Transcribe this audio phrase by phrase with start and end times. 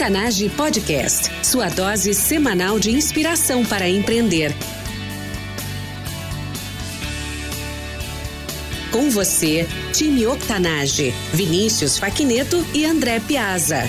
[0.00, 4.50] Octanage Podcast, sua dose semanal de inspiração para empreender.
[8.90, 13.82] Com você, time Octanage, Vinícius Faquineto e André Piazza.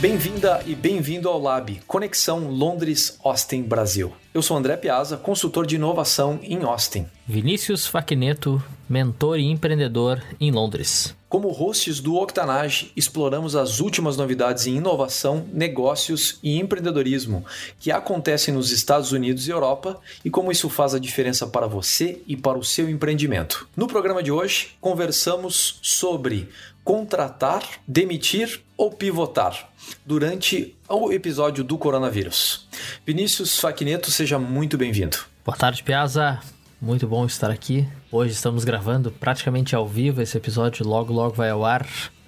[0.00, 4.12] Bem-vinda e bem-vindo ao Lab Conexão Londres-Austin Brasil.
[4.32, 7.06] Eu sou André Piazza, consultor de inovação em Austin.
[7.26, 11.16] Vinícius Faquineto, mentor e empreendedor em Londres.
[11.32, 17.42] Como hosts do Octanage, exploramos as últimas novidades em inovação, negócios e empreendedorismo
[17.80, 22.20] que acontecem nos Estados Unidos e Europa e como isso faz a diferença para você
[22.26, 23.66] e para o seu empreendimento.
[23.74, 26.50] No programa de hoje, conversamos sobre
[26.84, 29.70] contratar, demitir ou pivotar
[30.04, 32.68] durante o episódio do coronavírus.
[33.06, 35.16] Vinícius Faquineto, seja muito bem-vindo.
[35.46, 36.42] Boa tarde, Piazza.
[36.82, 37.86] Muito bom estar aqui.
[38.10, 41.86] Hoje estamos gravando praticamente ao vivo esse episódio, logo logo vai ao ar,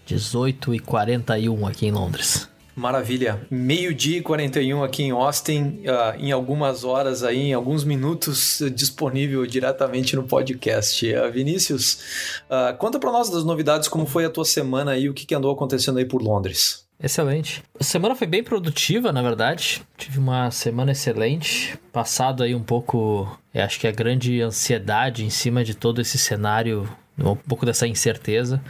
[0.08, 2.48] 18h41 aqui em Londres.
[2.76, 3.44] Maravilha.
[3.50, 9.44] Meio-dia e 41 aqui em Austin, uh, em algumas horas aí, em alguns minutos, disponível
[9.44, 11.04] diretamente no podcast.
[11.04, 11.98] Uh, Vinícius,
[12.48, 15.34] uh, conta para nós das novidades, como foi a tua semana e o que, que
[15.34, 16.83] andou acontecendo aí por Londres.
[17.02, 17.62] Excelente.
[17.78, 19.82] A semana foi bem produtiva, na verdade.
[19.96, 21.78] Tive uma semana excelente.
[21.92, 26.88] Passado aí um pouco, acho que a grande ansiedade em cima de todo esse cenário
[27.18, 28.60] um pouco dessa incerteza.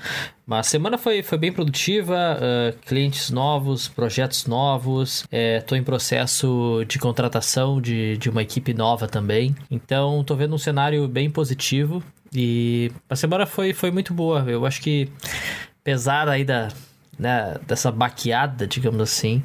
[0.47, 5.85] Mas a semana foi, foi bem produtiva, uh, clientes novos, projetos novos, estou é, em
[5.85, 9.55] processo de contratação de, de uma equipe nova também.
[9.71, 12.03] Então estou vendo um cenário bem positivo
[12.35, 14.45] e a semana foi, foi muito boa.
[14.47, 15.09] Eu acho que
[15.81, 16.69] apesar aí da,
[17.19, 19.43] né, dessa baqueada, digamos assim,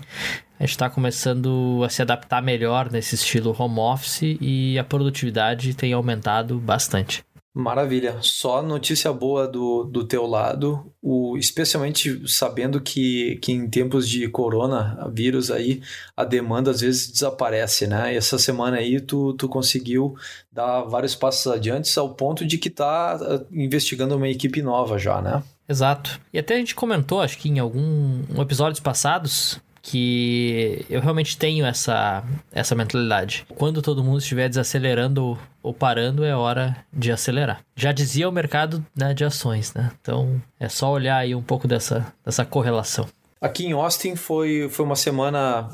[0.60, 5.74] a gente está começando a se adaptar melhor nesse estilo home office e a produtividade
[5.74, 7.24] tem aumentado bastante.
[7.54, 8.18] Maravilha.
[8.22, 14.28] Só notícia boa do, do teu lado, o, especialmente sabendo que, que em tempos de
[14.28, 15.82] coronavírus aí
[16.16, 18.14] a demanda às vezes desaparece, né?
[18.14, 20.16] E essa semana aí tu, tu conseguiu
[20.52, 25.20] dar vários passos adiante ao ponto de que tá ah, investigando uma equipe nova já,
[25.20, 25.44] né?
[25.68, 26.20] Exato.
[26.32, 31.36] E até a gente comentou, acho que em algum um episódios passados, que eu realmente
[31.36, 33.44] tenho essa, essa mentalidade.
[33.56, 37.62] Quando todo mundo estiver desacelerando ou parando, é hora de acelerar.
[37.76, 39.92] Já dizia o mercado né, de ações, né?
[40.00, 43.08] Então é só olhar aí um pouco dessa, dessa correlação.
[43.42, 45.70] Aqui em Austin foi, foi uma semana,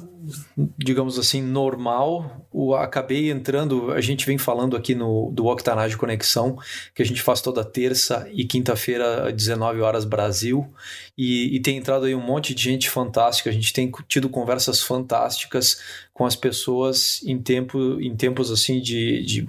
[0.78, 2.48] digamos assim, normal.
[2.52, 6.59] O, acabei entrando, a gente vem falando aqui no do Octanage Conexão,
[6.94, 10.72] que a gente faz toda terça e quinta-feira, 19 horas Brasil.
[11.18, 13.50] E, e tem entrado aí um monte de gente fantástica.
[13.50, 15.81] A gente tem tido conversas fantásticas
[16.14, 19.42] com as pessoas em, tempo, em tempos assim de, de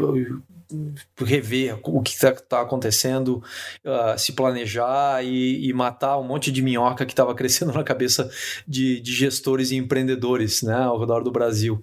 [1.19, 3.43] rever o que está tá acontecendo,
[3.85, 8.29] uh, se planejar e, e, matar um monte de minhoca que estava crescendo na cabeça
[8.67, 11.83] de, de, gestores e empreendedores né, ao redor do Brasil.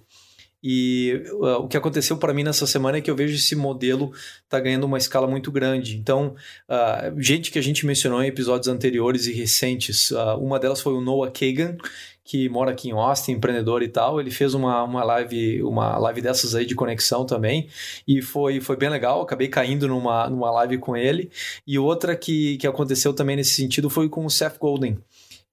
[0.66, 4.12] E uh, o que aconteceu para mim nessa semana é que eu vejo esse modelo
[4.48, 5.96] tá ganhando uma escala muito grande.
[5.96, 6.34] Então,
[6.68, 11.02] uh, gente que a gente mencionou em episódios anteriores e recentes, uma delas foi o
[11.02, 11.76] Noah Kagan,
[12.24, 16.22] que mora aqui em Austin, empreendedor e tal, ele fez uma, uma live uma live
[16.22, 17.68] dessas aí de conexão também
[18.08, 21.30] e foi, foi bem legal, acabei caindo numa, numa live com ele
[21.66, 24.98] e outra que, que aconteceu também nesse sentido foi com o Seth Golden.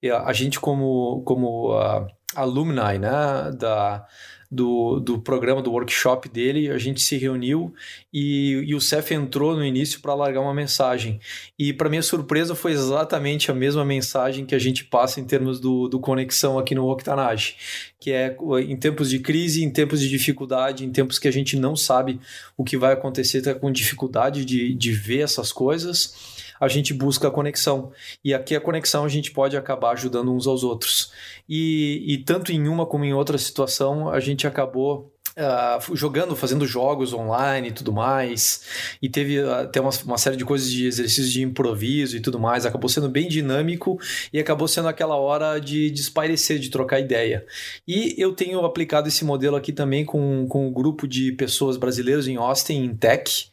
[0.04, 4.06] A, a gente como, como uh, alumni né, da,
[4.52, 7.72] do, do programa, do workshop dele, a gente se reuniu
[8.12, 11.18] e, e o Cef entrou no início para largar uma mensagem.
[11.58, 15.58] E para minha surpresa foi exatamente a mesma mensagem que a gente passa em termos
[15.58, 17.56] do, do conexão aqui no Octanage,
[17.98, 18.36] que é
[18.68, 22.20] em tempos de crise, em tempos de dificuldade, em tempos que a gente não sabe
[22.54, 27.26] o que vai acontecer, está com dificuldade de, de ver essas coisas a gente busca
[27.26, 27.90] a conexão.
[28.24, 31.12] E aqui a conexão a gente pode acabar ajudando uns aos outros.
[31.48, 36.66] E, e tanto em uma como em outra situação, a gente acabou Uh, jogando, fazendo
[36.66, 41.32] jogos online e tudo mais, e teve até uma, uma, série de coisas de exercícios
[41.32, 43.98] de improviso e tudo mais, acabou sendo bem dinâmico
[44.30, 47.46] e acabou sendo aquela hora de, de espairecer, de trocar ideia.
[47.88, 52.28] E eu tenho aplicado esse modelo aqui também com, com um grupo de pessoas brasileiros
[52.28, 53.46] em Austin, em Tech,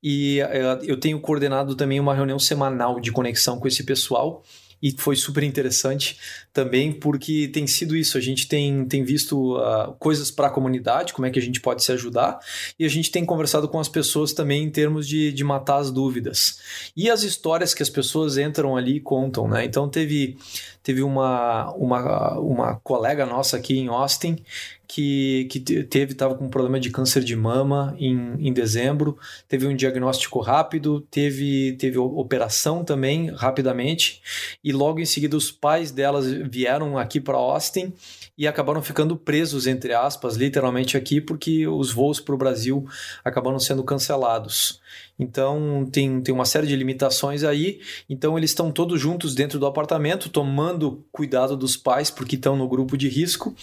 [0.00, 4.44] e uh, eu tenho coordenado também uma reunião semanal de conexão com esse pessoal
[4.84, 6.18] e foi super interessante
[6.52, 8.18] também porque tem sido isso.
[8.18, 11.58] A gente tem, tem visto uh, coisas para a comunidade, como é que a gente
[11.58, 12.38] pode se ajudar,
[12.78, 15.90] e a gente tem conversado com as pessoas também em termos de, de matar as
[15.90, 16.60] dúvidas.
[16.94, 19.64] E as histórias que as pessoas entram ali e contam, né?
[19.64, 20.36] Então teve,
[20.84, 24.36] teve uma, uma, uma colega nossa aqui em Austin
[24.86, 29.66] que, que teve, estava com um problema de câncer de mama em, em dezembro, teve
[29.66, 34.22] um diagnóstico rápido, teve, teve operação também rapidamente,
[34.62, 37.94] e logo em seguida os pais delas vieram aqui para Austin
[38.36, 42.86] e acabaram ficando presos, entre aspas, literalmente aqui, porque os voos para o Brasil
[43.24, 44.82] acabaram sendo cancelados.
[45.18, 47.80] Então tem, tem uma série de limitações aí.
[48.08, 52.68] Então eles estão todos juntos dentro do apartamento, tomando cuidado dos pais, porque estão no
[52.68, 53.54] grupo de risco.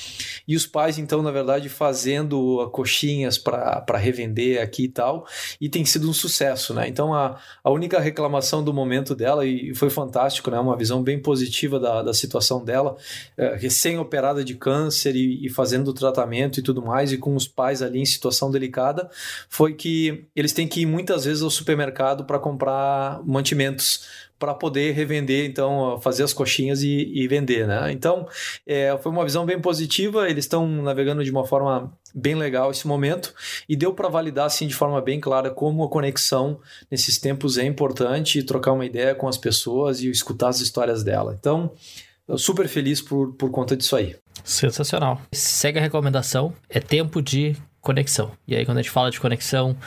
[0.47, 5.25] E os pais, então, na verdade, fazendo coxinhas para revender aqui e tal.
[5.59, 6.87] E tem sido um sucesso, né?
[6.87, 10.59] Então a, a única reclamação do momento dela, e foi fantástico, né?
[10.59, 12.95] Uma visão bem positiva da, da situação dela,
[13.37, 17.47] é, recém-operada de câncer e, e fazendo o tratamento e tudo mais, e com os
[17.47, 19.09] pais ali em situação delicada,
[19.49, 24.93] foi que eles têm que ir muitas vezes ao supermercado para comprar mantimentos para poder
[24.93, 27.91] revender, então fazer as coxinhas e, e vender, né?
[27.91, 28.27] Então
[28.65, 30.27] é, foi uma visão bem positiva.
[30.27, 33.35] Eles estão navegando de uma forma bem legal esse momento
[33.69, 36.59] e deu para validar assim de forma bem clara como a conexão
[36.89, 41.37] nesses tempos é importante, trocar uma ideia com as pessoas e escutar as histórias dela.
[41.39, 41.71] Então
[42.35, 44.15] super feliz por, por conta disso aí.
[44.43, 45.21] Sensacional.
[45.31, 48.31] Segue a recomendação, é tempo de conexão.
[48.47, 49.77] E aí quando a gente fala de conexão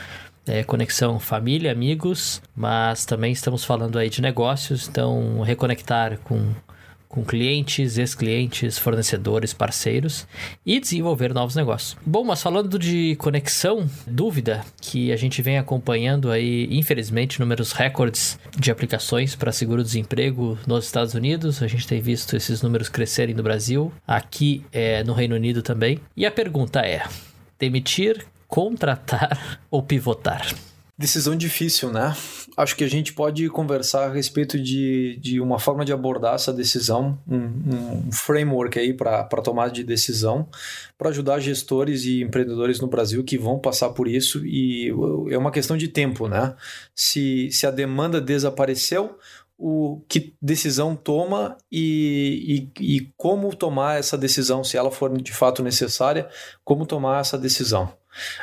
[0.46, 6.52] é, conexão família, amigos, mas também estamos falando aí de negócios, então reconectar com,
[7.08, 10.26] com clientes, ex-clientes, fornecedores, parceiros
[10.66, 11.96] e desenvolver novos negócios.
[12.04, 18.38] Bom, mas falando de conexão, dúvida que a gente vem acompanhando aí, infelizmente, números recordes
[18.58, 23.42] de aplicações para seguro-desemprego nos Estados Unidos, a gente tem visto esses números crescerem no
[23.42, 26.00] Brasil, aqui é, no Reino Unido também.
[26.16, 27.02] E a pergunta é:
[27.58, 30.54] demitir contratar ou pivotar?
[30.96, 32.14] Decisão difícil, né?
[32.56, 36.52] Acho que a gente pode conversar a respeito de, de uma forma de abordar essa
[36.52, 40.48] decisão, um, um framework aí para tomada de decisão,
[40.96, 44.46] para ajudar gestores e empreendedores no Brasil que vão passar por isso.
[44.46, 44.88] E
[45.32, 46.54] é uma questão de tempo, né?
[46.94, 49.18] Se, se a demanda desapareceu,
[49.58, 55.32] o que decisão toma e, e, e como tomar essa decisão, se ela for de
[55.32, 56.28] fato necessária,
[56.64, 57.92] como tomar essa decisão.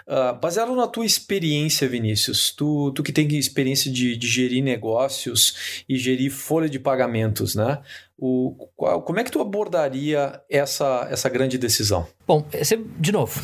[0.08, 5.84] Uh, baseado na tua experiência, Vinícius, tu, tu que tem experiência de, de gerir negócios
[5.88, 7.80] e gerir folha de pagamentos, né?
[8.18, 12.08] O, qual, como é que tu abordaria essa, essa grande decisão?
[12.28, 13.42] Bom, esse, de novo,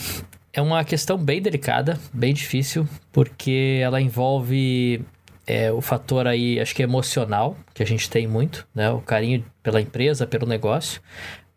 [0.54, 5.04] é uma questão bem delicada, bem difícil, porque ela envolve
[5.48, 8.90] é, o fator aí, acho que emocional, que a gente tem muito, né?
[8.90, 11.02] O carinho pela empresa, pelo negócio,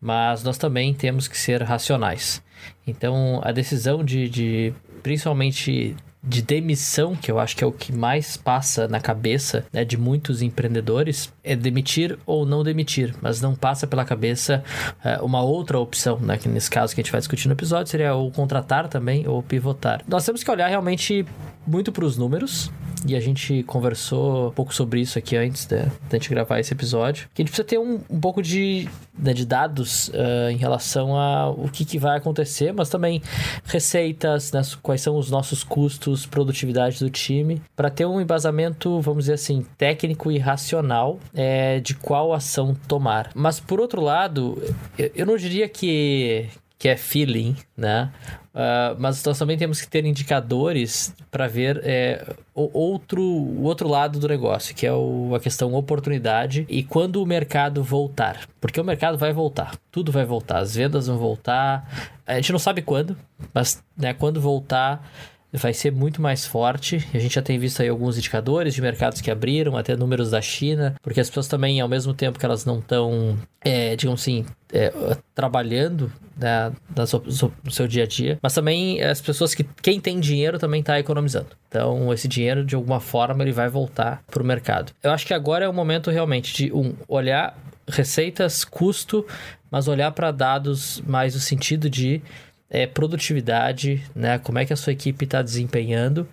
[0.00, 2.42] mas nós também temos que ser racionais.
[2.86, 7.92] Então, a decisão de, de principalmente de demissão, que eu acho que é o que
[7.92, 13.54] mais passa na cabeça né, de muitos empreendedores, é demitir ou não demitir, mas não
[13.54, 14.62] passa pela cabeça
[15.02, 17.90] uh, uma outra opção, né, que nesse caso que a gente vai discutir no episódio
[17.90, 20.02] seria ou contratar também ou pivotar.
[20.06, 21.24] Nós temos que olhar realmente
[21.66, 22.70] muito para os números,
[23.06, 26.60] e a gente conversou um pouco sobre isso aqui antes de, de a gente gravar
[26.60, 27.28] esse episódio.
[27.34, 31.16] Que a gente precisa ter um, um pouco de, né, de dados uh, em relação
[31.16, 33.22] a o que, que vai acontecer, mas também
[33.64, 39.24] receitas, né, quais são os nossos custos, produtividade do time, para ter um embasamento, vamos
[39.24, 43.30] dizer assim, técnico e racional é, de qual ação tomar.
[43.34, 44.62] Mas por outro lado,
[44.98, 46.48] eu, eu não diria que
[46.80, 48.10] que é feeling, né?
[48.54, 53.86] Uh, mas nós também temos que ter indicadores para ver é, o outro, o outro
[53.86, 58.48] lado do negócio, que é o, a questão oportunidade e quando o mercado voltar.
[58.58, 61.86] Porque o mercado vai voltar, tudo vai voltar, as vendas vão voltar.
[62.26, 63.14] A gente não sabe quando,
[63.52, 65.06] mas né, quando voltar
[65.52, 67.04] vai ser muito mais forte.
[67.12, 70.40] A gente já tem visto aí alguns indicadores de mercados que abriram, até números da
[70.40, 74.46] China, porque as pessoas também, ao mesmo tempo que elas não estão, é, digamos assim,
[74.72, 74.92] é,
[75.34, 80.58] trabalhando né, no seu dia a dia, mas também as pessoas que, quem tem dinheiro
[80.58, 81.48] também está economizando.
[81.68, 84.92] Então, esse dinheiro, de alguma forma, ele vai voltar para o mercado.
[85.02, 87.56] Eu acho que agora é o momento realmente de, um, olhar
[87.88, 89.26] receitas, custo,
[89.70, 92.22] mas olhar para dados mais no sentido de
[92.70, 94.38] é, produtividade, né?
[94.38, 96.26] Como é que a sua equipe está desempenhando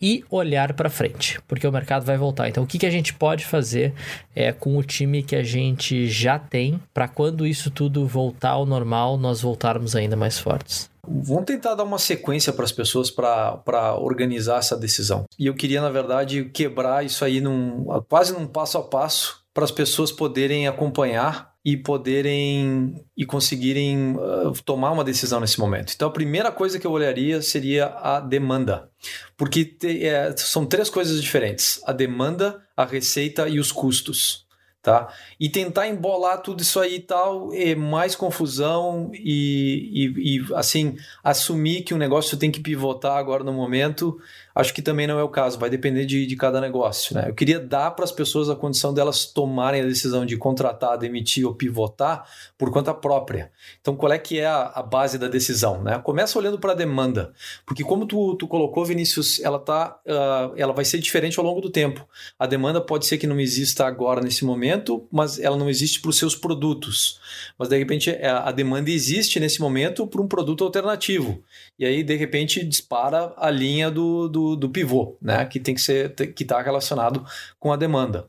[0.00, 2.48] e olhar para frente, porque o mercado vai voltar.
[2.48, 3.92] Então, o que, que a gente pode fazer
[4.34, 8.64] é, com o time que a gente já tem para quando isso tudo voltar ao
[8.64, 10.90] normal, nós voltarmos ainda mais fortes?
[11.06, 15.24] Vamos tentar dar uma sequência para as pessoas para organizar essa decisão.
[15.38, 19.64] E eu queria, na verdade, quebrar isso aí num, quase num passo a passo para
[19.64, 25.92] as pessoas poderem acompanhar e poderem e conseguirem uh, tomar uma decisão nesse momento.
[25.94, 28.90] Então, a primeira coisa que eu olharia seria a demanda,
[29.36, 34.44] porque te, é, são três coisas diferentes: a demanda, a receita e os custos.
[34.82, 35.08] tá?
[35.38, 40.96] E tentar embolar tudo isso aí e tal é mais confusão e, e, e, assim
[41.22, 44.18] assumir que o negócio tem que pivotar agora no momento
[44.54, 47.14] acho que também não é o caso, vai depender de, de cada negócio.
[47.14, 47.26] Né?
[47.28, 51.46] Eu queria dar para as pessoas a condição delas tomarem a decisão de contratar, demitir
[51.46, 52.26] ou pivotar
[52.58, 53.50] por conta própria.
[53.80, 55.82] Então, qual é que é a, a base da decisão?
[55.82, 55.98] Né?
[55.98, 57.32] Começa olhando para a demanda,
[57.66, 61.60] porque como tu, tu colocou, Vinícius, ela, tá, uh, ela vai ser diferente ao longo
[61.60, 62.06] do tempo.
[62.38, 66.10] A demanda pode ser que não exista agora nesse momento, mas ela não existe para
[66.10, 67.20] os seus produtos.
[67.58, 71.42] Mas, de repente, é, a demanda existe nesse momento para um produto alternativo.
[71.78, 75.44] E aí, de repente, dispara a linha do, do do, pivô, né?
[75.46, 77.24] Que tem que ser que está relacionado
[77.58, 78.28] com a demanda.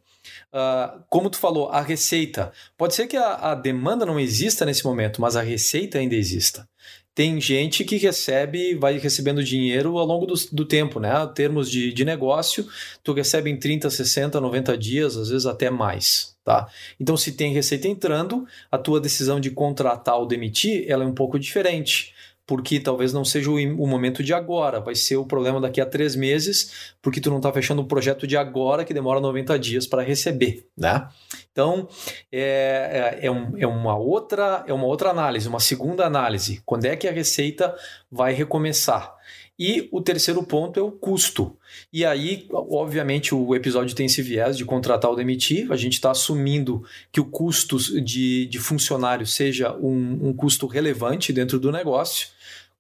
[0.53, 2.51] Uh, como tu falou, a receita.
[2.77, 6.67] Pode ser que a, a, demanda não exista nesse momento, mas a receita ainda exista.
[7.15, 11.11] Tem gente que recebe, vai recebendo dinheiro ao longo do, do tempo, né?
[11.23, 12.67] Em termos de, de negócio,
[13.03, 16.33] tu recebe em 30, 60, 90 dias, às vezes até mais.
[16.43, 16.67] Tá?
[16.99, 21.13] Então, se tem receita entrando, a tua decisão de contratar ou demitir ela é um
[21.13, 22.13] pouco diferente
[22.45, 25.85] porque talvez não seja o, o, momento de agora, vai ser o problema daqui a
[25.85, 29.87] três meses, porque tu não está fechando o projeto de agora que demora 90 dias
[29.87, 31.07] para receber, né?
[31.53, 31.87] Então
[32.31, 36.61] é, é, é, um, é, uma outra é uma outra análise, uma segunda análise.
[36.65, 37.73] Quando é que a receita
[38.11, 39.15] vai recomeçar?
[39.57, 41.55] E o terceiro ponto é o custo.
[41.91, 45.71] E aí, obviamente, o episódio tem esse viés de contratar ou demitir.
[45.71, 51.31] A gente está assumindo que o custo de, de funcionário seja um, um custo relevante
[51.31, 52.29] dentro do negócio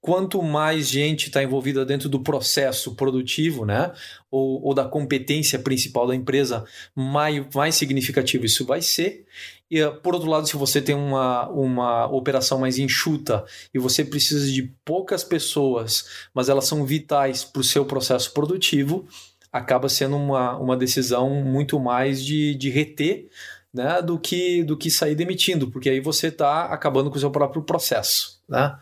[0.03, 3.89] quanto mais gente está envolvida dentro do processo produtivo, né,
[4.29, 9.25] ou, ou, da competência principal da empresa, mais, mais significativo isso vai ser.
[9.71, 14.51] E, por outro lado, se você tem uma, uma operação mais enxuta e você precisa
[14.51, 19.07] de poucas pessoas, mas elas são vitais para o seu processo produtivo,
[19.53, 23.29] acaba sendo uma, uma decisão muito mais de, de reter
[23.73, 27.31] né, do, que, do que sair demitindo, porque aí você está acabando com o seu
[27.31, 28.41] próprio processo.
[28.49, 28.75] Né?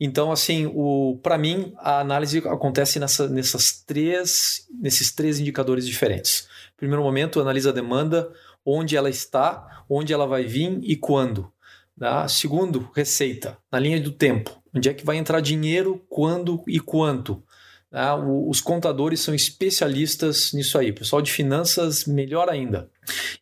[0.00, 0.66] Então, assim,
[1.22, 6.48] para mim, a análise acontece nessa, nessas três, nesses três indicadores diferentes.
[6.74, 8.32] Primeiro momento, analisa a demanda,
[8.64, 11.52] onde ela está, onde ela vai vir e quando.
[11.94, 12.26] Né?
[12.28, 14.58] Segundo, receita, na linha do tempo.
[14.74, 17.42] Onde é que vai entrar dinheiro, quando e quanto.
[17.92, 18.06] Né?
[18.48, 20.92] Os contadores são especialistas nisso aí.
[20.92, 22.88] O pessoal de finanças, melhor ainda.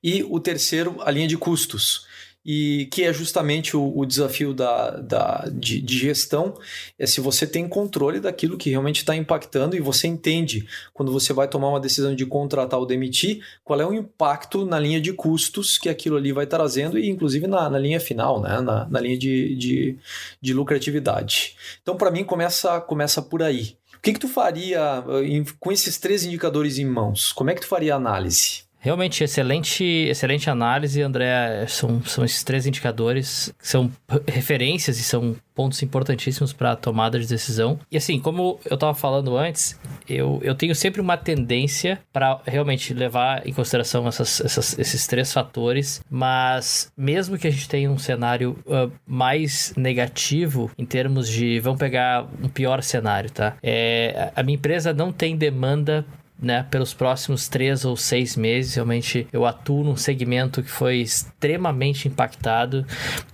[0.02, 2.07] E o terceiro, a linha de custos
[2.50, 6.54] e que é justamente o, o desafio da, da, de, de, gestão,
[6.98, 11.34] é se você tem controle daquilo que realmente está impactando e você entende quando você
[11.34, 15.12] vai tomar uma decisão de contratar ou demitir, qual é o impacto na linha de
[15.12, 18.62] custos que aquilo ali vai trazendo e inclusive na, na linha final, né?
[18.62, 19.98] na, na linha de, de,
[20.40, 21.54] de lucratividade.
[21.82, 23.76] Então, para mim, começa, começa por aí.
[23.94, 27.30] O que, que tu faria em, com esses três indicadores em mãos?
[27.30, 28.67] Como é que tu faria a análise?
[28.88, 31.66] Realmente, excelente, excelente análise, André.
[31.66, 33.92] São, são esses três indicadores que são
[34.26, 37.78] referências e são pontos importantíssimos para a tomada de decisão.
[37.92, 39.78] E assim, como eu estava falando antes,
[40.08, 45.32] eu, eu tenho sempre uma tendência para realmente levar em consideração essas, essas, esses três
[45.34, 51.60] fatores, mas mesmo que a gente tenha um cenário uh, mais negativo em termos de.
[51.60, 53.56] Vamos pegar um pior cenário, tá?
[53.62, 56.06] É, a minha empresa não tem demanda
[56.40, 58.74] né, pelos próximos três ou seis meses.
[58.74, 62.86] Realmente eu atuo num segmento que foi extremamente impactado.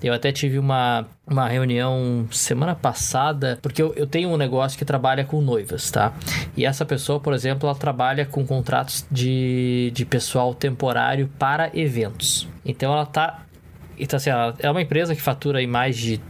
[0.03, 4.85] Eu até tive uma, uma reunião semana passada, porque eu, eu tenho um negócio que
[4.85, 6.15] trabalha com noivas, tá?
[6.57, 12.49] E essa pessoa, por exemplo, ela trabalha com contratos de, de pessoal temporário para eventos.
[12.65, 13.43] Então ela tá.
[13.99, 16.21] Então, assim, ela é uma empresa que fatura aí mais de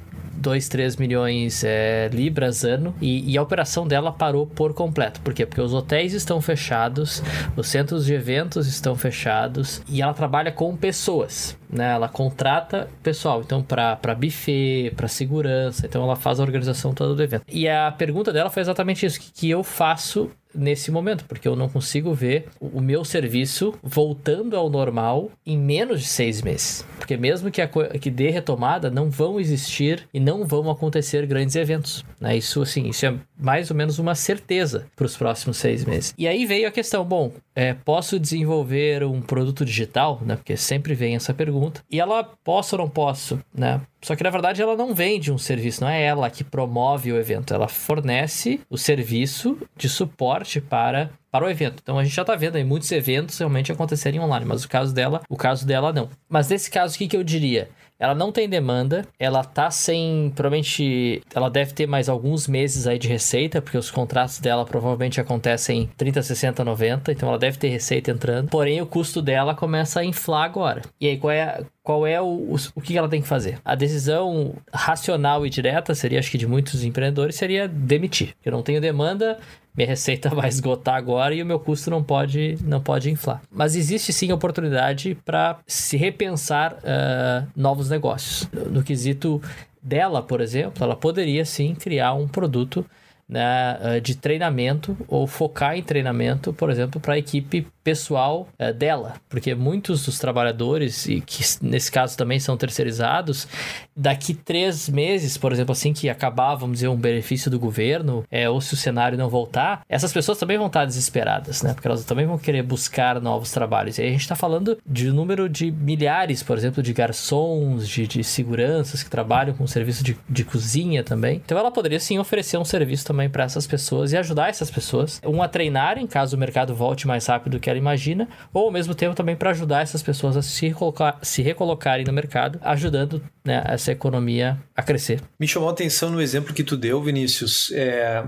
[0.44, 5.20] 2, 3 milhões é, libras ano e, e, a operação dela parou por completo.
[5.22, 5.46] Por quê?
[5.46, 7.22] Porque os hotéis estão fechados,
[7.56, 11.56] os centros de eventos estão fechados e ela trabalha com pessoas.
[11.70, 11.92] Né?
[11.92, 17.22] Ela contrata pessoal, então para buffet, para segurança, então ela faz a organização toda do
[17.22, 17.44] evento.
[17.50, 21.56] E a pergunta dela foi exatamente isso: que, que eu faço nesse momento, porque eu
[21.56, 26.84] não consigo ver o meu serviço voltando ao normal em menos de seis meses.
[26.96, 31.56] Porque mesmo que, a, que dê retomada, não vão existir e não vão acontecer grandes
[31.56, 32.04] eventos.
[32.20, 32.37] Né?
[32.37, 36.14] Isso, assim, isso é mais ou menos uma certeza para os próximos seis meses.
[36.17, 40.37] E aí veio a questão, bom, é, posso desenvolver um produto digital, né?
[40.37, 41.83] Porque sempre vem essa pergunta.
[41.91, 43.81] E ela, posso ou não posso, né?
[44.03, 47.17] Só que na verdade ela não vende um serviço, não é ela que promove o
[47.17, 51.81] evento, ela fornece o serviço de suporte para para o evento.
[51.83, 54.95] Então a gente já está vendo aí muitos eventos realmente acontecerem online, mas o caso
[54.95, 56.09] dela, o caso dela não.
[56.29, 57.69] Mas nesse caso, o que, que eu diria?
[58.04, 60.30] Ela não tem demanda, ela tá sem.
[60.34, 65.23] Provavelmente ela deve ter mais alguns meses aí de receita, porque os contratos dela provavelmente
[65.23, 68.50] acontecem 30, 60, 90, então ela deve ter receita entrando.
[68.50, 70.82] Porém, o custo dela começa a inflar agora.
[71.00, 73.58] E aí, qual é, qual é o, o, que ela tem que fazer?
[73.64, 78.34] A decisão racional e direta seria, acho que de muitos empreendedores, seria demitir.
[78.44, 79.38] Eu não tenho demanda,
[79.76, 83.43] minha receita vai esgotar agora e o meu custo não pode, não pode inflar.
[83.50, 88.49] Mas existe sim oportunidade para se repensar uh, novos negócios.
[88.71, 89.43] No quesito
[89.83, 92.87] dela, por exemplo, ela poderia sim criar um produto
[93.28, 99.14] né, de treinamento ou focar em treinamento, por exemplo, para a equipe pessoal é, dela,
[99.28, 103.47] porque muitos dos trabalhadores, e que nesse caso também são terceirizados,
[103.95, 108.49] daqui três meses, por exemplo, assim que acabar, vamos dizer, um benefício do governo, é,
[108.49, 111.75] ou se o cenário não voltar, essas pessoas também vão estar desesperadas, né?
[111.75, 113.99] Porque elas também vão querer buscar novos trabalhos.
[113.99, 117.87] E aí a gente está falando de um número de milhares, por exemplo, de garçons,
[117.87, 121.43] de, de seguranças que trabalham com serviço de, de cozinha também.
[121.45, 125.21] Então ela poderia sim oferecer um serviço também para essas pessoas e ajudar essas pessoas,
[125.25, 128.66] um a treinar em caso o mercado volte mais rápido do que ela imagina, ou
[128.66, 132.59] ao mesmo tempo também para ajudar essas pessoas a se, recolocar, se recolocarem no mercado,
[132.62, 135.21] ajudando né, essa economia a crescer.
[135.38, 138.25] Me chamou a atenção no exemplo que tu deu, Vinícius, é,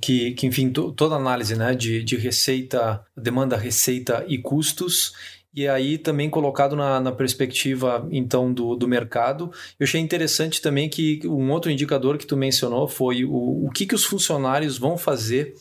[0.00, 5.12] que, que, enfim, toda análise né, de, de receita, demanda, receita e custos
[5.54, 10.88] e aí também colocado na, na perspectiva então do, do mercado, eu achei interessante também
[10.88, 14.98] que um outro indicador que tu mencionou foi o, o que, que os funcionários vão
[14.98, 15.54] fazer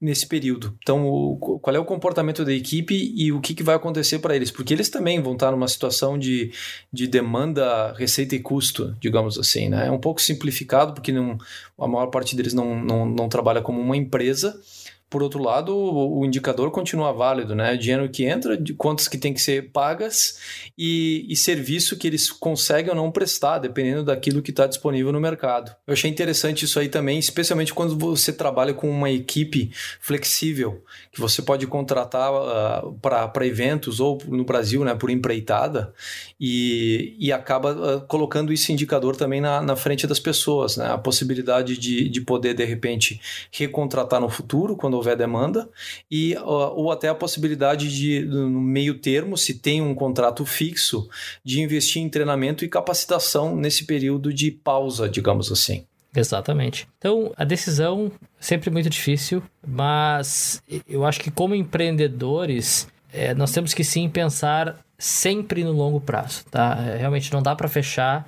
[0.00, 0.76] nesse período.
[0.82, 4.36] Então, o, qual é o comportamento da equipe e o que, que vai acontecer para
[4.36, 4.50] eles?
[4.50, 6.52] Porque eles também vão estar numa situação de,
[6.92, 9.68] de demanda, receita e custo, digamos assim.
[9.68, 9.86] Né?
[9.86, 11.38] É um pouco simplificado, porque não,
[11.78, 14.60] a maior parte deles não, não, não trabalha como uma empresa,
[15.16, 17.74] por outro lado, o, o, indicador continua válido, né?
[17.74, 20.38] Dinheiro que entra, de quantas que tem que ser pagas
[20.76, 25.18] e, e serviço que eles conseguem ou não prestar, dependendo daquilo que está disponível no
[25.18, 25.74] mercado.
[25.86, 29.70] Eu achei interessante isso aí também, especialmente quando você trabalha com uma equipe
[30.02, 35.94] flexível, que você pode contratar uh, para eventos ou no Brasil, né, por empreitada,
[36.38, 40.90] e, e acaba uh, colocando esse indicador também na, na frente das pessoas, né?
[40.90, 43.18] A possibilidade de, de poder, de repente,
[43.50, 45.68] recontratar no futuro, quando houver demanda,
[46.10, 51.08] e, ou até a possibilidade de, no meio termo, se tem um contrato fixo,
[51.44, 55.84] de investir em treinamento e capacitação nesse período de pausa, digamos assim.
[56.14, 56.88] Exatamente.
[56.98, 63.52] Então, a decisão é sempre muito difícil, mas eu acho que como empreendedores, é, nós
[63.52, 66.78] temos que sim pensar sempre no longo prazo, tá?
[66.88, 68.26] É, realmente não dá para fechar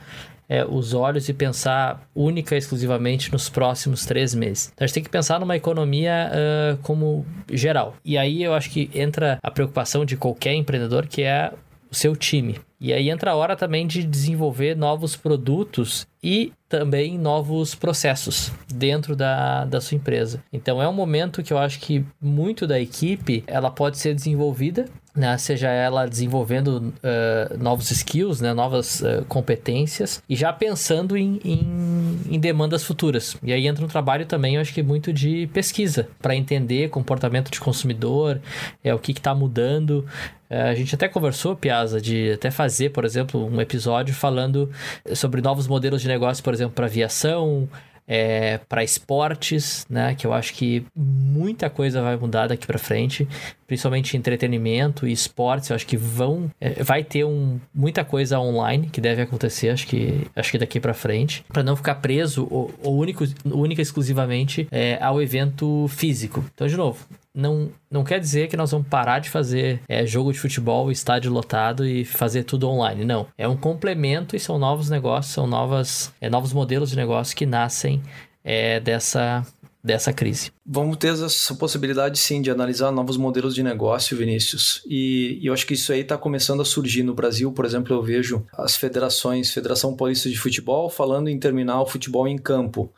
[0.49, 4.71] é, os olhos e pensar única e exclusivamente nos próximos três meses.
[4.73, 7.95] Então, a gente tem que pensar numa economia uh, como geral.
[8.05, 11.53] E aí eu acho que entra a preocupação de qualquer empreendedor, que é
[11.91, 12.61] o seu time.
[12.81, 19.17] E aí entra a hora também de desenvolver novos produtos e também novos processos dentro
[19.17, 20.43] da, da sua empresa.
[20.53, 24.87] Então é um momento que eu acho que muito da equipe ela pode ser desenvolvida
[25.19, 31.41] né, seja ela desenvolvendo uh, novos skills, né, novas uh, competências e já pensando em,
[31.45, 31.98] em,
[32.31, 33.37] em, demandas futuras.
[33.43, 37.51] E aí entra um trabalho também, eu acho que muito de pesquisa para entender comportamento
[37.51, 38.41] de consumidor,
[38.83, 40.07] é o que está mudando.
[40.51, 44.71] Uh, a gente até conversou, Piazza, de até fazer, por exemplo, um episódio falando
[45.15, 47.69] sobre novos modelos de negócio, por exemplo, para aviação,
[48.09, 50.15] é, para esportes, né?
[50.15, 53.29] Que eu acho que muita coisa vai mudar daqui para frente,
[53.67, 55.69] principalmente entretenimento e esportes.
[55.69, 59.69] Eu acho que vão, é, vai ter um, muita coisa online que deve acontecer.
[59.69, 63.83] Acho que, acho que daqui para frente, para não ficar preso ou, ou único, única
[63.83, 66.43] exclusivamente é, ao evento físico.
[66.55, 67.07] Então, de novo,
[67.39, 71.31] não, não quer dizer que nós vamos parar de fazer é, jogo de futebol, estádio
[71.31, 73.05] lotado e fazer tudo online.
[73.05, 73.29] Não.
[73.39, 77.47] É um complemento e são novos negócios, são novas, é, novos modelos de negócio que
[77.47, 78.03] nascem
[78.43, 79.47] é, dessa,
[79.83, 80.51] dessa crise.
[80.67, 84.83] Vamos ter essa possibilidade sim de analisar novos modelos de negócio, Vinícius.
[84.85, 87.53] E, e eu acho que isso aí está começando a surgir no Brasil.
[87.53, 92.27] Por exemplo, eu vejo as federações, Federação Paulista de Futebol, falando em terminar o futebol
[92.27, 92.93] em campo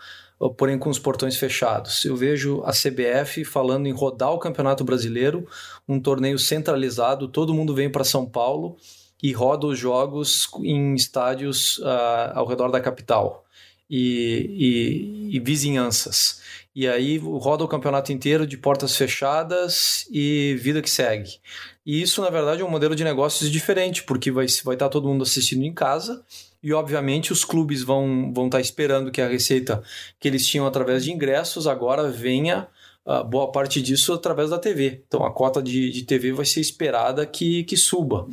[0.48, 2.04] porém com os portões fechados.
[2.04, 5.46] Eu vejo a CBF falando em rodar o Campeonato Brasileiro,
[5.86, 8.76] um torneio centralizado, todo mundo vem para São Paulo
[9.22, 13.44] e roda os jogos em estádios uh, ao redor da capital
[13.88, 16.40] e, e, e vizinhanças.
[16.74, 21.38] E aí roda o campeonato inteiro de portas fechadas e vida que segue.
[21.84, 25.08] E isso, na verdade, é um modelo de negócios diferente, porque vai, vai estar todo
[25.08, 26.24] mundo assistindo em casa
[26.62, 29.82] e obviamente os clubes vão vão estar tá esperando que a receita
[30.18, 32.68] que eles tinham através de ingressos agora venha
[33.06, 35.02] uh, boa parte disso através da TV.
[35.06, 38.28] Então a cota de, de TV vai ser esperada que, que suba.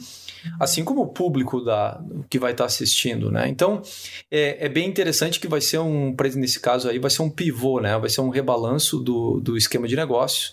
[0.60, 3.48] Assim como o público da, que vai estar assistindo, né?
[3.48, 3.82] Então
[4.30, 7.80] é, é bem interessante que vai ser um, nesse caso aí, vai ser um pivô,
[7.80, 7.98] né?
[7.98, 10.52] Vai ser um rebalanço do, do esquema de negócio.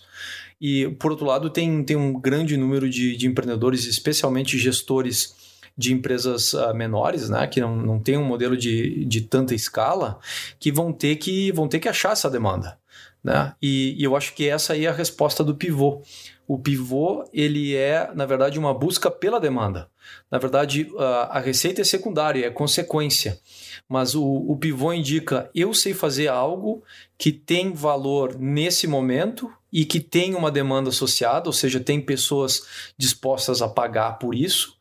[0.61, 5.35] E, por outro lado, tem, tem um grande número de, de empreendedores, especialmente gestores
[5.77, 10.19] de empresas uh, menores, né, que não, não tem um modelo de, de tanta escala,
[10.59, 12.79] que vão ter que, vão ter que achar essa demanda.
[13.23, 13.55] Né?
[13.61, 16.03] E, e eu acho que essa aí é a resposta do pivô.
[16.47, 19.89] O pivô, ele é, na verdade, uma busca pela demanda.
[20.31, 23.41] Na verdade, a, a receita é secundária, é consequência.
[23.89, 26.83] Mas o, o pivô indica, eu sei fazer algo
[27.17, 32.93] que tem valor nesse momento e que tem uma demanda associada, ou seja, tem pessoas
[32.99, 34.77] dispostas a pagar por isso,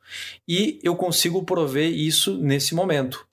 [0.47, 3.25] e eu consigo prover isso nesse momento.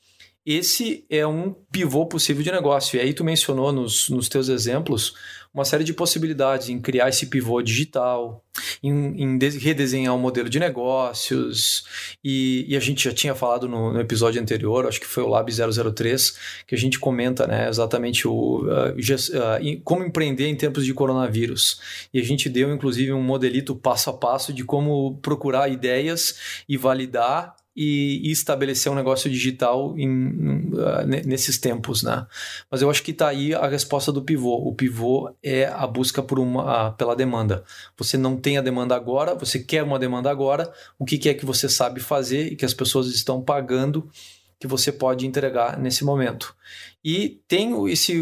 [0.45, 2.97] Esse é um pivô possível de negócio.
[2.97, 5.15] E aí tu mencionou nos, nos teus exemplos
[5.53, 8.45] uma série de possibilidades em criar esse pivô digital,
[8.83, 11.85] em, em redesenhar um modelo de negócios.
[12.23, 15.29] E, e, a gente já tinha falado no, no, episódio anterior, acho que foi o
[15.29, 20.85] Lab 003, que a gente comenta né, exatamente o, uh, uh, como empreender em tempos
[20.85, 21.81] de coronavírus.
[22.15, 26.77] E a gente deu, inclusive, um modelito passo a passo de como procurar ideias e
[26.77, 32.27] validar e, e estabelecer um negócio digital em, uh, nesses tempos, né?
[32.71, 34.57] Mas eu acho que está aí a resposta do pivô.
[34.57, 37.65] O pivô é a busca por uma, pela demanda.
[37.97, 41.35] Você não tem a demanda agora, você quer uma demanda agora, o que, que é
[41.35, 44.11] que você sabe fazer e que as pessoas estão pagando
[44.59, 46.55] que você pode entregar nesse momento.
[47.03, 48.21] E tem esse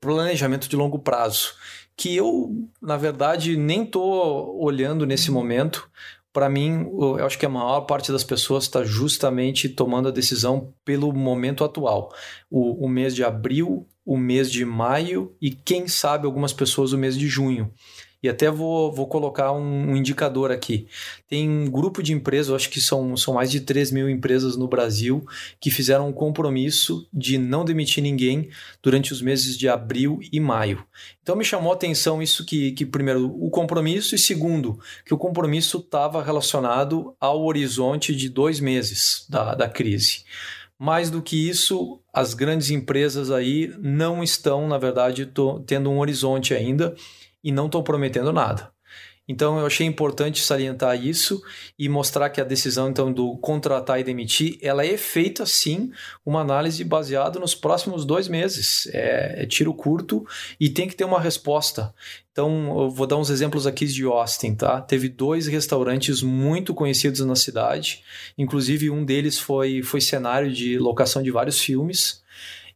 [0.00, 1.54] planejamento de longo prazo,
[1.96, 5.88] que eu, na verdade, nem estou olhando nesse momento,
[6.36, 10.74] para mim, eu acho que a maior parte das pessoas está justamente tomando a decisão
[10.84, 12.12] pelo momento atual.
[12.50, 16.98] O, o, mês de abril, o mês de maio e, quem sabe, algumas pessoas o
[16.98, 17.72] mês de junho.
[18.22, 20.88] E até vou, vou colocar um, um, indicador aqui.
[21.28, 24.66] Tem um grupo de empresas, acho que são, são mais de 3 mil empresas no
[24.66, 25.24] Brasil,
[25.60, 28.48] que fizeram um compromisso de não demitir ninguém
[28.82, 30.84] durante os meses de abril e maio.
[31.22, 35.18] Então me chamou a atenção isso que, que primeiro, o compromisso, e segundo, que o
[35.18, 40.24] compromisso estava relacionado ao horizonte de dois meses da, da crise.
[40.78, 45.30] Mais do que isso, as grandes empresas aí não estão, na verdade,
[45.66, 46.94] tendo um horizonte ainda
[47.46, 48.72] e não estão prometendo nada.
[49.28, 51.40] Então eu achei importante salientar isso
[51.78, 55.90] e mostrar que a decisão então do contratar e demitir, ela é feita sim
[56.24, 58.88] uma análise baseada nos próximos dois meses.
[58.92, 60.26] É, é tiro curto
[60.60, 61.94] e tem que ter uma resposta.
[62.32, 64.80] Então eu vou dar uns exemplos aqui de Austin, tá?
[64.80, 68.02] Teve dois restaurantes muito conhecidos na cidade,
[68.36, 72.24] inclusive um deles foi foi cenário de locação de vários filmes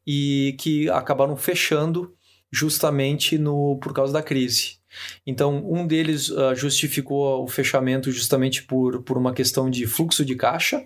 [0.06, 2.12] e que acabaram fechando
[2.50, 4.80] justamente no, por causa da crise.
[5.26, 10.34] Então, um deles uh, justificou o fechamento justamente por, por uma questão de fluxo de
[10.34, 10.84] caixa,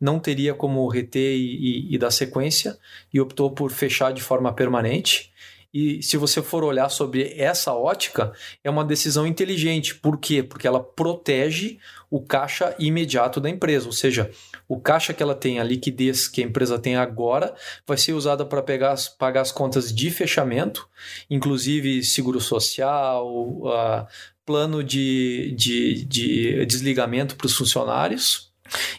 [0.00, 2.78] não teria como reter e, e, e dar sequência,
[3.12, 5.32] e optou por fechar de forma permanente.
[5.74, 8.32] E se você for olhar sobre essa ótica,
[8.62, 9.96] é uma decisão inteligente.
[9.96, 10.40] Por quê?
[10.40, 14.30] Porque ela protege o caixa imediato da empresa, ou seja,
[14.68, 17.52] o caixa que ela tem, a liquidez que a empresa tem agora,
[17.84, 20.88] vai ser usada para pagar as contas de fechamento,
[21.28, 24.06] inclusive seguro social, uh,
[24.46, 28.52] plano de, de, de desligamento para os funcionários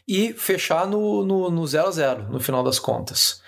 [0.05, 3.41] e fechar no, no, no zero a zero, no final das contas.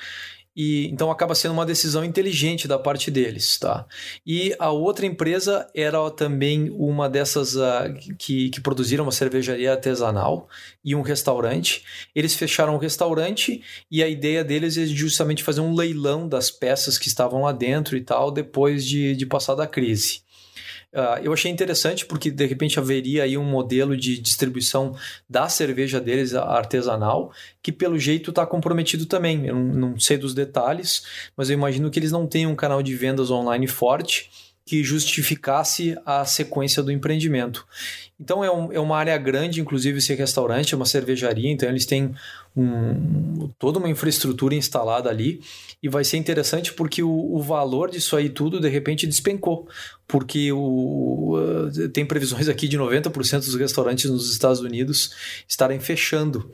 [0.57, 3.85] E então acaba sendo uma decisão inteligente da parte deles, tá?
[4.25, 10.49] E a outra empresa era também uma dessas uh, que, que produziram uma cervejaria artesanal
[10.83, 11.83] e um restaurante.
[12.15, 16.97] Eles fecharam o restaurante e a ideia deles é justamente fazer um leilão das peças
[16.97, 20.21] que estavam lá dentro e tal depois de, de passar da crise.
[20.93, 24.95] Uh, eu achei interessante porque de repente haveria aí um modelo de distribuição
[25.29, 29.45] da cerveja deles artesanal que pelo jeito está comprometido também.
[29.47, 31.03] Eu não, não sei dos detalhes,
[31.35, 34.29] mas eu imagino que eles não têm um canal de vendas online forte
[34.67, 37.65] que justificasse a sequência do empreendimento.
[38.19, 41.85] Então é, um, é, uma área grande, inclusive esse restaurante, é uma cervejaria, então eles
[41.85, 42.13] têm
[42.57, 45.41] um, toda uma infraestrutura instalada ali
[45.81, 49.67] e vai ser interessante porque o, o valor disso aí tudo de repente despencou,
[50.07, 51.35] porque o,
[51.93, 55.11] tem previsões aqui de 90% dos restaurantes nos Estados Unidos
[55.47, 56.49] estarem fechando.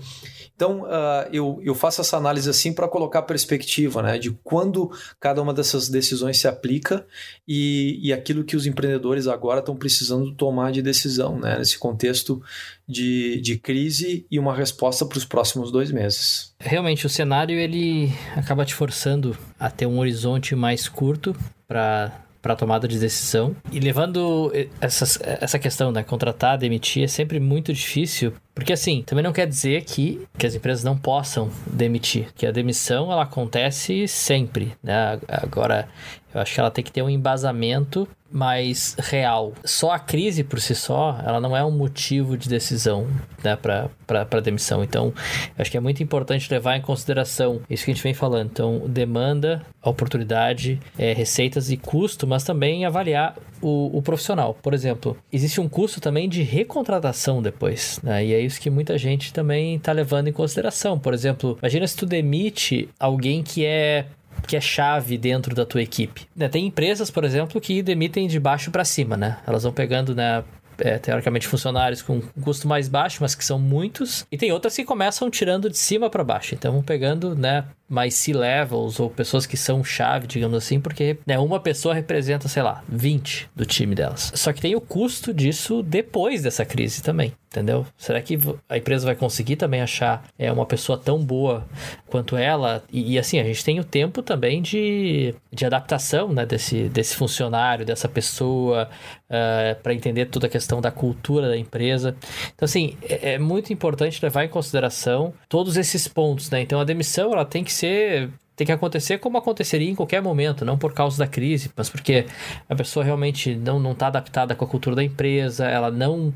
[0.56, 5.42] Então, uh, eu, eu faço essa análise assim para colocar perspectiva né, de quando cada
[5.42, 7.06] uma dessas decisões se aplica
[7.48, 12.42] e, e aquilo que os empreendedores agora estão precisando tomar de decisão, né, nesse contexto
[12.88, 16.54] de, de crise e uma resposta para os próximos dois meses.
[16.60, 21.36] Realmente, o cenário ele acaba te forçando a ter um horizonte mais curto
[21.68, 23.56] para para tomada de decisão.
[23.72, 29.24] E levando essas, essa questão, né, contratar, demitir, é sempre muito difícil, porque assim, também
[29.24, 34.08] não quer dizer que, que as empresas não possam demitir, que a demissão ela acontece
[34.08, 35.20] sempre, né?
[35.28, 35.90] Agora,
[36.34, 39.54] eu acho que ela tem que ter um embasamento mais real.
[39.64, 43.08] Só a crise por si só, ela não é um motivo de decisão
[43.44, 44.84] né, para demissão.
[44.84, 45.14] Então,
[45.58, 48.50] acho que é muito importante levar em consideração isso que a gente vem falando.
[48.52, 54.58] Então, demanda, oportunidade, é, receitas e custo, mas também avaliar o, o, profissional.
[54.62, 58.26] Por exemplo, existe um custo também de recontratação depois, né?
[58.26, 60.98] E é isso que muita gente também está levando em consideração.
[60.98, 64.08] Por exemplo, imagina se tu demite alguém que é
[64.48, 66.28] que é chave dentro da tua equipe.
[66.36, 69.38] Né, tem empresas, por exemplo, que demitem de baixo para cima, né?
[69.46, 70.44] Elas vão pegando, né,
[70.78, 74.84] é, teoricamente funcionários com custo mais baixo, mas que são muitos, e tem outras que
[74.84, 76.56] começam tirando de cima para baixo.
[76.56, 81.38] Então vão pegando, né, mais C-levels ou pessoas que são chave, digamos assim, porque né,
[81.38, 84.32] uma pessoa representa, sei lá, 20 do time delas.
[84.36, 87.86] Só que tem o custo disso depois dessa crise também, entendeu?
[87.98, 91.68] Será que a empresa vai conseguir também achar é, uma pessoa tão boa
[92.08, 92.84] quanto ela?
[92.92, 97.16] E, e assim, a gente tem o tempo também de, de adaptação né, desse, desse
[97.16, 98.90] funcionário, dessa pessoa,
[99.30, 102.16] uh, eh, para entender toda a questão da cultura da empresa.
[102.56, 106.62] Então, assim, é, é muito importante levar em consideração todos esses pontos, né?
[106.62, 110.22] Então, a demissão ela tem que ser ser tem que acontecer como aconteceria em qualquer
[110.22, 112.26] momento, não por causa da crise, mas porque
[112.70, 116.32] a pessoa realmente não está adaptada com a cultura da empresa, ela não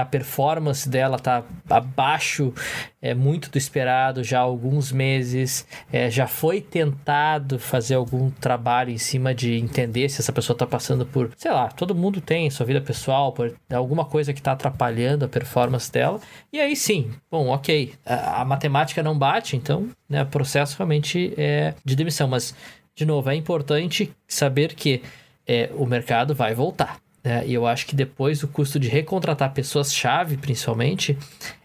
[0.00, 2.52] a performance dela tá abaixo
[3.00, 8.90] é muito do esperado já há alguns meses é, já foi tentado fazer algum trabalho
[8.90, 12.50] em cima de entender se essa pessoa está passando por sei lá todo mundo tem
[12.50, 16.20] sua vida pessoal por alguma coisa que está atrapalhando a performance dela.
[16.52, 21.32] E aí sim bom ok a, a matemática não bate então né, o processo realmente
[21.36, 22.28] é de demissão.
[22.28, 22.54] Mas
[22.94, 25.02] de novo é importante saber que
[25.46, 27.44] é, o mercado vai voltar né?
[27.44, 31.18] E eu acho que depois o custo de recontratar pessoas-chave, principalmente,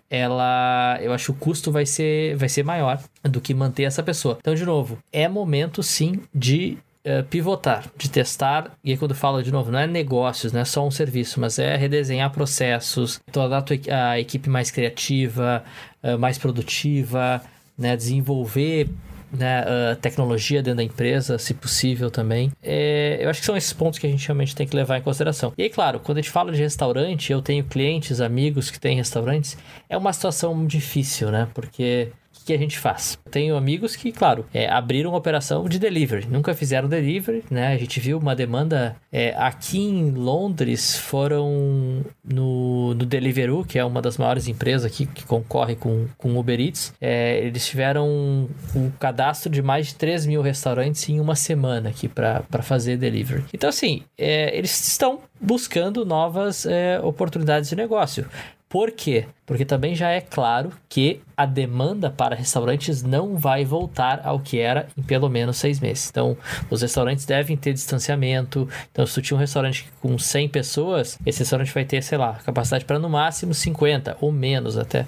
[0.09, 4.01] ela eu acho que o custo vai ser, vai ser maior do que manter essa
[4.01, 4.39] pessoa.
[4.39, 8.71] Então, de novo, é momento sim de uh, pivotar, de testar.
[8.83, 11.59] E aí, quando falo de novo, não é negócios, não é só um serviço, mas
[11.59, 15.63] é redesenhar processos, tornar a equipe mais criativa,
[16.03, 17.39] uh, mais produtiva,
[17.77, 17.95] né?
[17.95, 18.89] desenvolver
[19.31, 22.51] né, uh, tecnologia dentro da empresa, se possível também.
[22.61, 25.01] É, eu acho que são esses pontos que a gente realmente tem que levar em
[25.01, 25.53] consideração.
[25.57, 28.95] E aí, claro, quando a gente fala de restaurante, eu tenho clientes, amigos que têm
[28.95, 29.57] restaurantes,
[29.89, 31.47] é uma situação difícil, né?
[31.53, 33.17] Porque que, que a gente faz?
[33.31, 37.73] tenho amigos que, claro, é, abriram operação de delivery, nunca fizeram delivery, né?
[37.73, 43.85] A gente viu uma demanda é, aqui em Londres, foram no, no Deliveroo, que é
[43.85, 48.49] uma das maiores empresas aqui que concorre com, com Uber Eats, é, eles tiveram um,
[48.75, 53.45] um, cadastro de mais de 3 mil restaurantes em uma semana aqui para fazer delivery.
[53.53, 58.25] Então, assim, é, eles estão buscando novas é, oportunidades de negócio.
[58.71, 59.25] Por quê?
[59.45, 64.59] Porque também já é claro que a demanda para restaurantes não vai voltar ao que
[64.59, 66.09] era em pelo menos seis meses.
[66.09, 66.37] Então,
[66.69, 68.69] os restaurantes devem ter distanciamento.
[68.89, 72.35] Então, se tu tinha um restaurante com 100 pessoas, esse restaurante vai ter, sei lá,
[72.45, 75.05] capacidade para no máximo 50 ou menos até.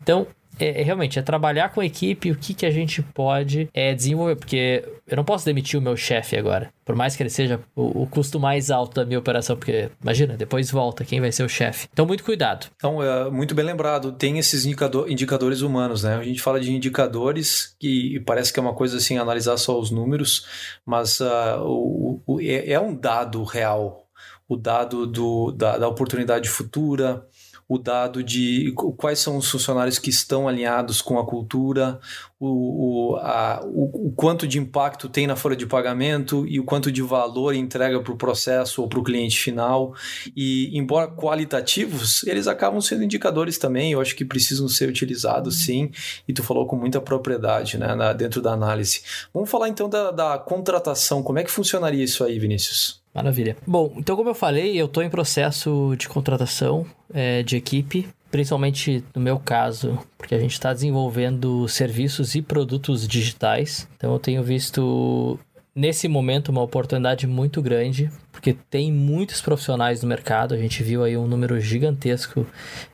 [0.00, 0.26] Então,
[0.58, 3.94] é, é, realmente é trabalhar com a equipe o que, que a gente pode é,
[3.94, 7.60] desenvolver, porque eu não posso demitir o meu chefe agora, por mais que ele seja
[7.74, 11.44] o, o, custo mais alto da minha operação, porque imagina, depois volta, quem vai ser
[11.44, 11.88] o chefe?
[11.92, 12.66] Então, muito cuidado.
[12.76, 16.16] Então, é, muito bem lembrado, tem esses indicador, indicadores humanos, né?
[16.16, 19.90] A gente fala de indicadores que parece que é uma coisa assim, analisar só os
[19.90, 20.46] números,
[20.84, 24.06] mas uh, o, o, é, é um dado real,
[24.48, 27.26] o dado do, da, da oportunidade futura,
[27.72, 31.98] o dado de quais são os funcionários que estão alinhados com a cultura,
[32.38, 36.64] o, o, a, o, o quanto de impacto tem na folha de pagamento e o
[36.64, 39.94] quanto de valor entrega para o processo ou para o cliente final.
[40.36, 45.90] E, embora qualitativos, eles acabam sendo indicadores também, eu acho que precisam ser utilizados sim,
[46.28, 49.00] e tu falou com muita propriedade né, na, dentro da análise.
[49.32, 53.01] Vamos falar então da, da contratação, como é que funcionaria isso aí, Vinícius?
[53.14, 53.56] Maravilha.
[53.66, 59.04] Bom, então como eu falei, eu estou em processo de contratação é, de equipe, principalmente
[59.14, 63.86] no meu caso, porque a gente está desenvolvendo serviços e produtos digitais.
[63.96, 65.38] Então eu tenho visto
[65.74, 70.54] nesse momento uma oportunidade muito grande, porque tem muitos profissionais no mercado.
[70.54, 72.46] A gente viu aí um número gigantesco,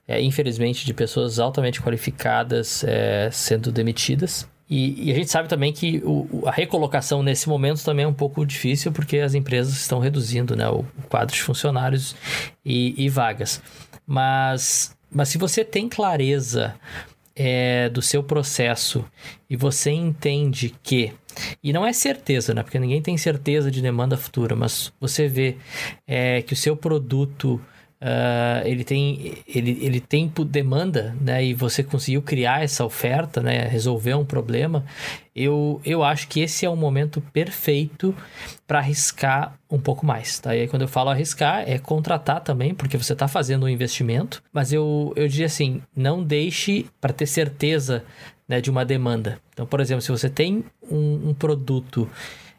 [0.07, 4.49] é, infelizmente, de pessoas altamente qualificadas é, sendo demitidas.
[4.71, 8.13] E, e, a gente sabe também que o, a recolocação nesse momento também é um
[8.13, 12.15] pouco difícil, porque as empresas estão reduzindo né, o, o quadro de funcionários
[12.65, 13.63] e, e vagas.
[14.07, 16.75] Mas, mas se você tem clareza
[17.35, 19.05] é, do seu processo
[19.49, 21.15] e você entende que
[21.63, 22.65] e não é certeza, né?
[22.65, 25.57] Porque ninguém tem certeza de demanda futura, mas você vê
[26.05, 27.61] é, que o seu produto
[28.01, 33.67] Uh, ele tem ele, ele tem demanda né e você conseguiu criar essa oferta né
[33.67, 34.85] resolver um problema
[35.35, 38.15] eu, eu acho que esse é o momento perfeito
[38.69, 40.55] para arriscar um pouco mais tá?
[40.55, 44.45] E aí quando eu falo arriscar é contratar também porque você está fazendo um investimento
[44.53, 48.05] mas eu, eu diria assim não deixe para ter certeza
[48.47, 49.41] né, de uma demanda.
[49.53, 52.09] Então por exemplo se você tem um, um produto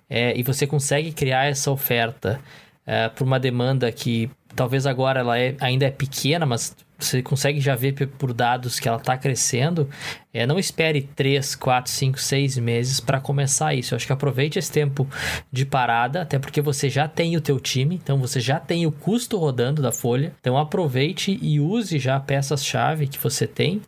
[0.10, 2.41] é, e você consegue criar essa oferta
[2.86, 7.62] é, para uma demanda que talvez agora ela é, ainda é pequena, mas você consegue
[7.62, 9.89] já ver por dados que ela está crescendo,
[10.33, 13.93] é, não espere 3, 4, 5, 6 meses para começar isso.
[13.93, 15.07] Eu acho que aproveite esse tempo
[15.49, 18.91] de parada, até porque você já tem o teu time, então você já tem o
[18.91, 20.33] custo rodando da folha.
[20.41, 23.81] Então aproveite e use já peças-chave que você tem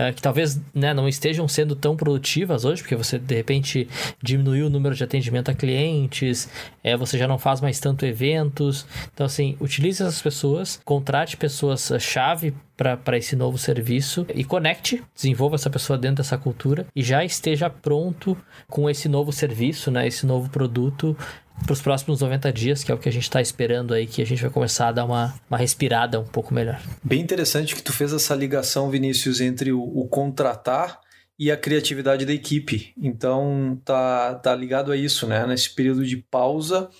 [0.00, 3.88] uh, que talvez né, não estejam sendo tão produtivas hoje, porque você de repente
[4.22, 6.48] diminuiu o número de atendimento a clientes,
[6.82, 8.86] é, você já não faz mais tanto eventos.
[9.12, 15.68] Então, assim, utilize essas pessoas, contrate pessoas-chave para esse novo serviço e conecte, desenvolva essa
[15.68, 18.34] pessoa dentro dessa cultura e já esteja pronto
[18.68, 21.14] com esse novo serviço, né, esse novo produto
[21.64, 24.22] para os próximos 90 dias, que é o que a gente está esperando aí, que
[24.22, 26.80] a gente vai começar a dar uma, uma respirada um pouco melhor.
[27.02, 31.00] Bem interessante que tu fez essa ligação, Vinícius, entre o, o contratar
[31.38, 32.92] e a criatividade da equipe.
[33.00, 35.46] Então tá, tá ligado a isso, né?
[35.46, 36.90] Nesse período de pausa,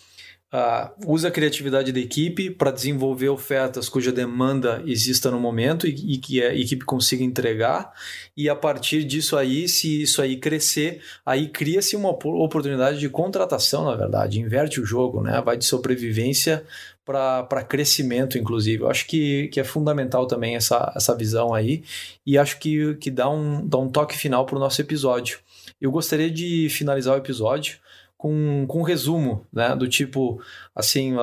[0.53, 6.15] Uh, usa a criatividade da equipe para desenvolver ofertas cuja demanda exista no momento e,
[6.15, 7.93] e, que a equipe consiga entregar.
[8.37, 13.85] E a partir disso aí, se isso aí crescer, aí cria-se uma oportunidade de contratação,
[13.85, 14.41] na verdade.
[14.41, 15.41] Inverte o jogo, né?
[15.41, 16.65] Vai de sobrevivência
[17.05, 18.83] para crescimento, inclusive.
[18.83, 21.85] Eu acho que, que é fundamental também essa, essa visão aí.
[22.27, 25.39] E acho que, que dá, um, dá um toque final para o nosso episódio.
[25.81, 27.79] Eu gostaria de finalizar o episódio
[28.21, 29.75] com, com um resumo, né?
[29.75, 30.43] Do tipo,
[30.77, 31.15] assim,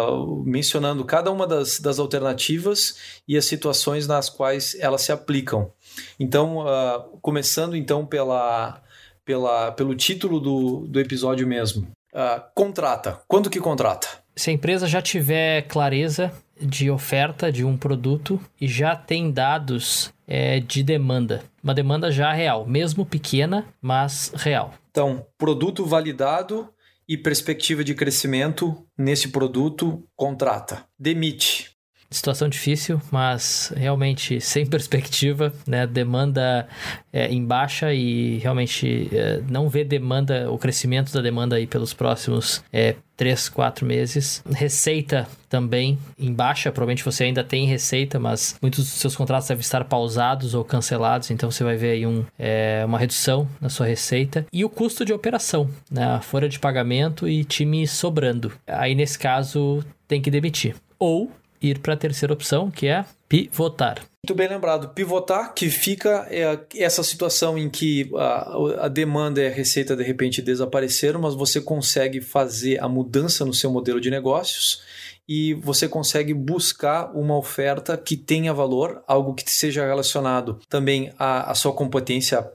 [0.44, 5.72] mencionando cada uma das, das alternativas e as situações nas quais elas se aplicam.
[6.20, 8.82] Então, uh, começando então pela,
[9.24, 11.88] pela, pelo título do, do episódio mesmo.
[12.12, 13.22] Uh, contrata.
[13.28, 14.08] Quando que contrata?
[14.36, 20.12] Se a empresa já tiver clareza de oferta de um produto e já tem dados
[20.28, 24.74] é, de demanda, uma demanda já real, mesmo pequena, mas real.
[24.90, 26.68] Então, produto validado
[27.08, 30.86] e perspectiva de crescimento nesse produto, contrata.
[31.00, 31.77] Demite.
[32.10, 35.86] Situação difícil, mas realmente sem perspectiva, né?
[35.86, 36.68] Demanda
[37.12, 41.94] é, em baixa e realmente é, não vê demanda, o crescimento da demanda aí pelos
[41.94, 44.44] próximos é, 3, 4 meses.
[44.54, 49.62] Receita também em baixa, provavelmente você ainda tem receita, mas muitos dos seus contratos devem
[49.62, 53.86] estar pausados ou cancelados, então você vai ver aí um, é, uma redução na sua
[53.86, 54.46] receita.
[54.54, 56.20] E o custo de operação, né?
[56.22, 58.54] folha de pagamento e time sobrando.
[58.68, 60.76] Aí nesse caso tem que demitir.
[61.00, 64.00] Ou ir para a terceira opção, que é pivotar.
[64.26, 64.90] Muito bem lembrado.
[64.90, 70.04] Pivotar, que fica é essa situação em que a, a, demanda e a receita de
[70.04, 74.82] repente desapareceram, mas você consegue fazer a mudança no seu modelo de negócios
[75.28, 81.52] e você consegue buscar uma oferta que tenha valor, algo que seja relacionado também à,
[81.52, 82.50] à sua competência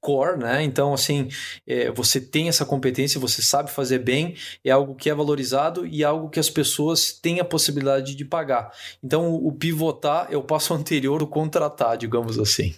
[0.00, 0.62] core, né?
[0.62, 1.28] Então, assim,
[1.66, 6.02] é, você tem essa competência, você sabe fazer bem, é algo que é valorizado e
[6.02, 8.70] é algo que as pessoas têm a possibilidade de pagar.
[9.02, 12.74] Então, o, o pivotar é o passo anterior, o contratar, digamos assim.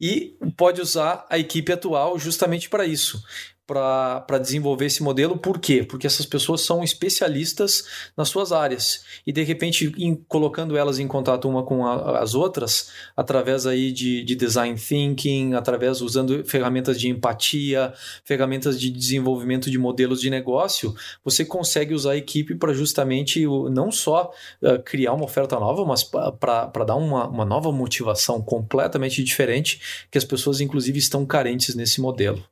[0.00, 3.22] E pode usar a equipe atual justamente para isso
[3.68, 5.36] para desenvolver esse modelo.
[5.36, 5.84] Por quê?
[5.84, 7.84] Porque essas pessoas são especialistas
[8.16, 9.04] nas suas áreas.
[9.26, 13.92] E de repente, em, colocando elas em contato uma com a, as outras, através aí
[13.92, 17.92] de, de design thinking, através usando ferramentas de empatia,
[18.24, 23.92] ferramentas de desenvolvimento de modelos de negócio, você consegue usar a equipe para justamente não
[23.92, 24.30] só
[24.62, 30.16] uh, criar uma oferta nova, mas para dar uma, uma nova motivação completamente diferente que
[30.16, 32.42] as pessoas, inclusive, estão carentes nesse modelo.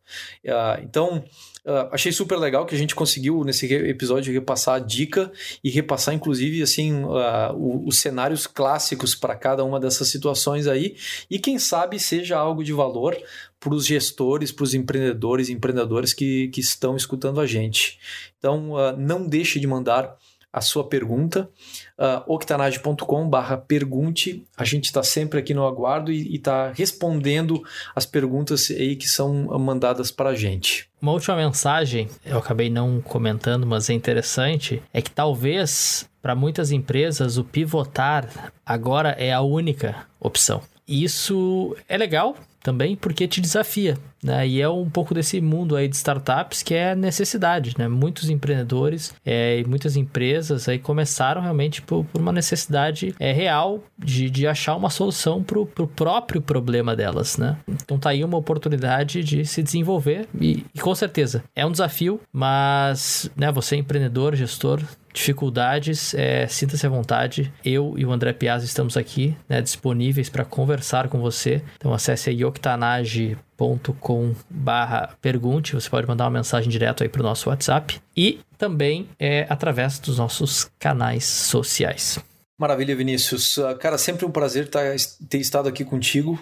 [0.44, 1.24] Uh, então, então,
[1.64, 5.30] uh, achei super legal que a gente conseguiu nesse episódio repassar a dica
[5.62, 10.96] e repassar, inclusive, assim, uh, os cenários clássicos para cada uma dessas situações aí.
[11.30, 13.16] E quem sabe seja algo de valor
[13.60, 17.98] para os gestores, para os empreendedores e empreendedores que, que estão escutando a gente.
[18.38, 20.16] Então, uh, não deixe de mandar
[20.52, 21.50] a sua pergunta,
[21.98, 27.62] uh, octanage.com barra pergunte, a gente está sempre aqui no aguardo e está respondendo
[27.94, 30.88] as perguntas aí que são mandadas para a gente.
[31.00, 36.72] Uma última mensagem, eu acabei não comentando, mas é interessante, é que talvez para muitas
[36.72, 40.62] empresas o pivotar agora é a única opção.
[40.86, 44.44] Isso é legal também porque te desafia, né?
[44.44, 47.86] E é um pouco desse mundo aí de startups que é necessidade, né?
[47.86, 53.84] Muitos empreendedores é, e muitas empresas aí começaram realmente por, por uma necessidade é, real
[53.96, 57.56] de, de achar uma solução para o próprio problema delas, né?
[57.68, 62.20] Então tá aí uma oportunidade de se desenvolver e, e com certeza é um desafio,
[62.32, 64.82] mas né, você é empreendedor, gestor,
[65.16, 67.52] dificuldades, é, sinta-se à vontade.
[67.64, 71.62] Eu e o André Piazza estamos aqui, né, disponíveis para conversar com você.
[71.78, 77.24] Então acesse aí octanage.com barra pergunte, você pode mandar uma mensagem direto aí para o
[77.24, 82.18] nosso WhatsApp e também é através dos nossos canais sociais.
[82.58, 83.58] Maravilha, Vinícius.
[83.58, 84.80] Uh, cara, sempre um prazer tá,
[85.28, 86.32] ter estado aqui contigo.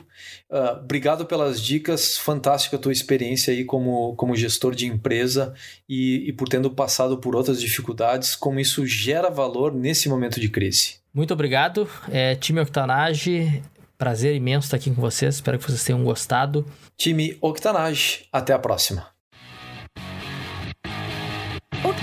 [0.48, 5.54] Uh, obrigado pelas dicas, fantástica a tua experiência aí como, como gestor de empresa
[5.88, 10.48] e, e por tendo passado por outras dificuldades, como isso gera valor nesse momento de
[10.48, 10.96] crise.
[11.12, 13.62] Muito obrigado, é, time Octanage.
[13.96, 15.36] Prazer imenso estar aqui com vocês.
[15.36, 16.66] Espero que vocês tenham gostado.
[16.96, 19.13] Time Octanage, até a próxima.